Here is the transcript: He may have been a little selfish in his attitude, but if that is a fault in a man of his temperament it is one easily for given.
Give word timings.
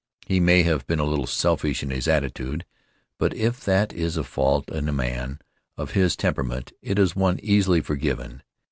He 0.25 0.39
may 0.39 0.63
have 0.63 0.87
been 0.87 0.97
a 0.97 1.03
little 1.05 1.27
selfish 1.27 1.83
in 1.83 1.91
his 1.91 2.07
attitude, 2.07 2.65
but 3.19 3.35
if 3.35 3.63
that 3.65 3.93
is 3.93 4.17
a 4.17 4.23
fault 4.23 4.67
in 4.71 4.89
a 4.89 4.91
man 4.91 5.37
of 5.77 5.91
his 5.91 6.15
temperament 6.15 6.73
it 6.81 6.97
is 6.97 7.15
one 7.15 7.39
easily 7.43 7.81
for 7.81 7.95
given. 7.95 8.41